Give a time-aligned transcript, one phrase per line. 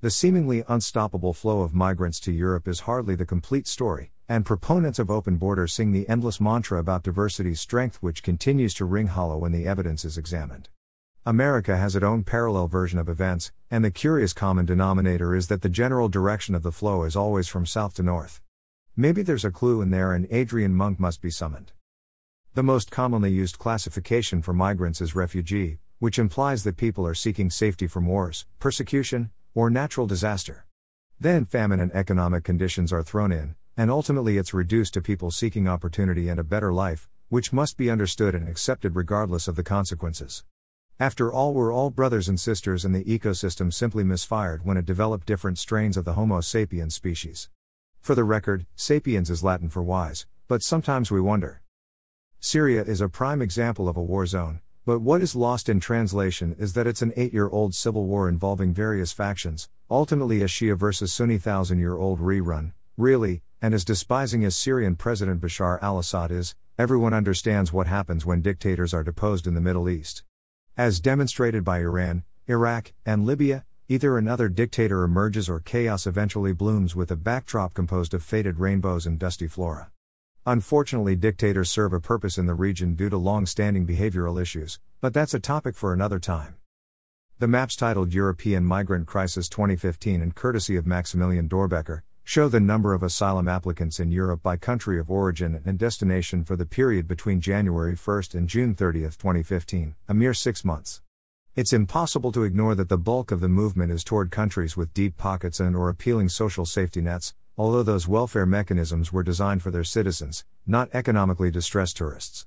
[0.00, 5.00] The seemingly unstoppable flow of migrants to Europe is hardly the complete story, and proponents
[5.00, 9.36] of open borders sing the endless mantra about diversity's strength, which continues to ring hollow
[9.38, 10.68] when the evidence is examined.
[11.26, 15.62] America has its own parallel version of events, and the curious common denominator is that
[15.62, 18.40] the general direction of the flow is always from south to north.
[18.94, 21.72] Maybe there's a clue in there and Adrian Monk must be summoned.
[22.54, 27.50] The most commonly used classification for migrants is refugee, which implies that people are seeking
[27.50, 30.64] safety from wars, persecution, or natural disaster.
[31.18, 35.66] Then famine and economic conditions are thrown in, and ultimately it's reduced to people seeking
[35.66, 40.44] opportunity and a better life, which must be understood and accepted regardless of the consequences.
[41.00, 45.26] After all, we're all brothers and sisters, and the ecosystem simply misfired when it developed
[45.26, 47.50] different strains of the Homo sapiens species.
[48.00, 51.62] For the record, sapiens is Latin for wise, but sometimes we wonder.
[52.38, 56.56] Syria is a prime example of a war zone, but what is lost in translation
[56.58, 60.78] is that it's an eight year old civil war involving various factions, ultimately a Shia
[60.78, 65.98] versus Sunni thousand year old rerun, really, and as despising as Syrian President Bashar al
[65.98, 70.22] Assad is, everyone understands what happens when dictators are deposed in the Middle East.
[70.74, 76.96] As demonstrated by Iran, Iraq, and Libya, either another dictator emerges or chaos eventually blooms
[76.96, 79.90] with a backdrop composed of faded rainbows and dusty flora.
[80.46, 85.12] Unfortunately, dictators serve a purpose in the region due to long standing behavioral issues, but
[85.12, 86.56] that's a topic for another time.
[87.38, 92.92] The maps titled European Migrant Crisis 2015 and courtesy of Maximilian Dörrbecker, show the number
[92.92, 97.40] of asylum applicants in Europe by country of origin and destination for the period between
[97.40, 101.00] January 1 and June 30, 2015, a mere six months.
[101.56, 105.16] It's impossible to ignore that the bulk of the movement is toward countries with deep
[105.16, 109.82] pockets and or appealing social safety nets, although those welfare mechanisms were designed for their
[109.82, 112.46] citizens, not economically distressed tourists.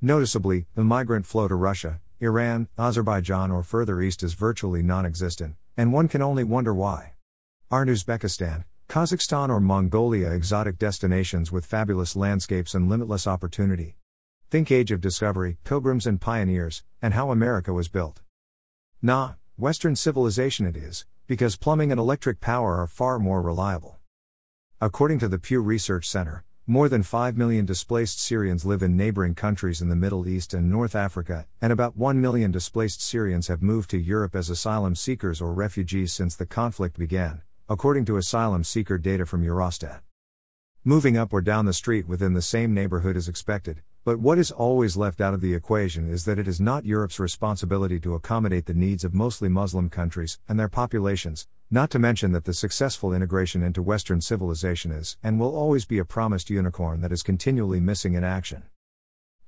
[0.00, 5.92] Noticeably, the migrant flow to Russia, Iran, Azerbaijan or further east is virtually non-existent, and
[5.92, 7.12] one can only wonder why.
[7.70, 13.96] Are Uzbekistan, Kazakhstan or Mongolia exotic destinations with fabulous landscapes and limitless opportunity.
[14.50, 18.20] Think Age of Discovery, Pilgrims and Pioneers, and how America was built.
[19.00, 23.93] Nah, Western civilization it is, because plumbing and electric power are far more reliable.
[24.80, 29.36] According to the Pew Research Center, more than 5 million displaced Syrians live in neighboring
[29.36, 33.62] countries in the Middle East and North Africa, and about 1 million displaced Syrians have
[33.62, 38.64] moved to Europe as asylum seekers or refugees since the conflict began, according to asylum
[38.64, 40.00] seeker data from Eurostat.
[40.82, 44.50] Moving up or down the street within the same neighborhood is expected, but what is
[44.50, 48.66] always left out of the equation is that it is not Europe's responsibility to accommodate
[48.66, 53.14] the needs of mostly Muslim countries and their populations, not to mention that the successful
[53.14, 57.80] integration into Western civilization is and will always be a promised unicorn that is continually
[57.80, 58.64] missing in action.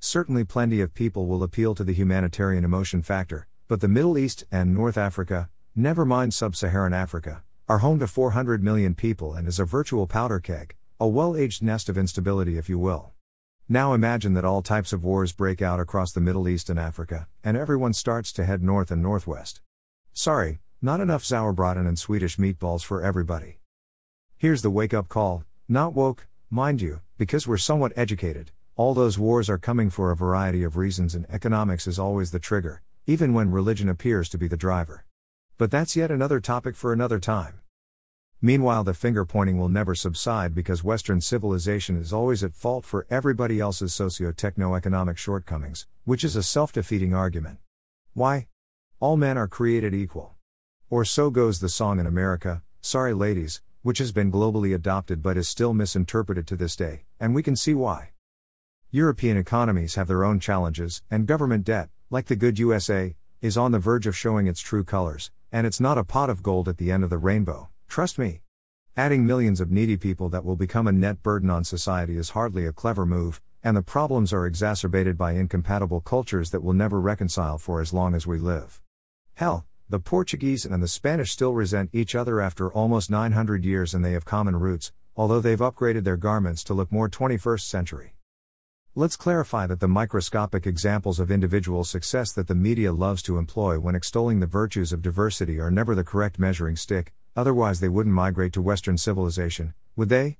[0.00, 4.44] Certainly, plenty of people will appeal to the humanitarian emotion factor, but the Middle East
[4.50, 9.46] and North Africa, never mind Sub Saharan Africa, are home to 400 million people and
[9.46, 13.12] is a virtual powder keg, a well aged nest of instability, if you will.
[13.68, 17.26] Now imagine that all types of wars break out across the Middle East and Africa,
[17.42, 19.60] and everyone starts to head north and northwest.
[20.12, 23.58] Sorry, not enough sauerbraten and Swedish meatballs for everybody.
[24.36, 28.52] Here's the wake up call not woke, mind you, because we're somewhat educated.
[28.76, 32.38] All those wars are coming for a variety of reasons, and economics is always the
[32.38, 35.04] trigger, even when religion appears to be the driver.
[35.58, 37.58] But that's yet another topic for another time.
[38.42, 43.06] Meanwhile, the finger pointing will never subside because Western civilization is always at fault for
[43.08, 47.58] everybody else's socio techno economic shortcomings, which is a self defeating argument.
[48.12, 48.48] Why?
[49.00, 50.34] All men are created equal.
[50.90, 55.38] Or so goes the song in America, Sorry Ladies, which has been globally adopted but
[55.38, 58.10] is still misinterpreted to this day, and we can see why.
[58.90, 63.72] European economies have their own challenges, and government debt, like the good USA, is on
[63.72, 66.78] the verge of showing its true colors, and it's not a pot of gold at
[66.78, 68.40] the end of the rainbow, trust me.
[68.96, 72.66] Adding millions of needy people that will become a net burden on society is hardly
[72.66, 77.58] a clever move, and the problems are exacerbated by incompatible cultures that will never reconcile
[77.58, 78.80] for as long as we live.
[79.34, 84.04] Hell, the Portuguese and the Spanish still resent each other after almost 900 years and
[84.04, 88.14] they have common roots, although they've upgraded their garments to look more 21st century.
[88.94, 93.78] Let's clarify that the microscopic examples of individual success that the media loves to employ
[93.78, 98.14] when extolling the virtues of diversity are never the correct measuring stick, otherwise, they wouldn't
[98.14, 100.38] migrate to Western civilization, would they?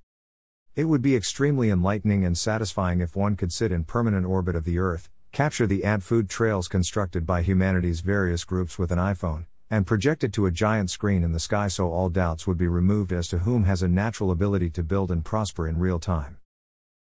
[0.74, 4.64] It would be extremely enlightening and satisfying if one could sit in permanent orbit of
[4.64, 9.46] the Earth, capture the ant food trails constructed by humanity's various groups with an iPhone,
[9.70, 12.68] and project it to a giant screen in the sky so all doubts would be
[12.68, 16.38] removed as to whom has a natural ability to build and prosper in real time.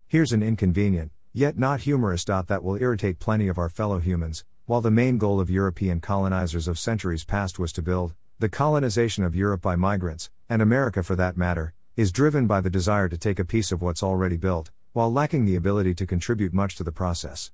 [0.07, 2.25] Here's an inconvenient, Yet not humorous.
[2.25, 5.99] Dot that will irritate plenty of our fellow humans, while the main goal of European
[6.01, 11.01] colonizers of centuries past was to build, the colonization of Europe by migrants, and America
[11.01, 14.37] for that matter, is driven by the desire to take a piece of what's already
[14.37, 17.51] built, while lacking the ability to contribute much to the process.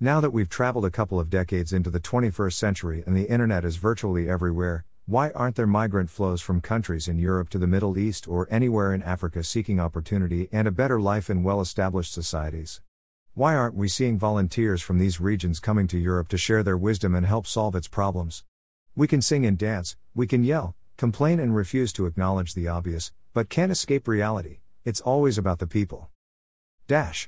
[0.00, 3.66] Now that we've traveled a couple of decades into the 21st century and the internet
[3.66, 7.98] is virtually everywhere, why aren't there migrant flows from countries in Europe to the Middle
[7.98, 12.80] East or anywhere in Africa seeking opportunity and a better life in well established societies?
[13.34, 17.14] Why aren't we seeing volunteers from these regions coming to Europe to share their wisdom
[17.14, 18.44] and help solve its problems?
[18.98, 23.12] We can sing and dance, we can yell, complain, and refuse to acknowledge the obvious,
[23.32, 26.10] but can't escape reality it's always about the people.
[26.88, 27.26] Dash.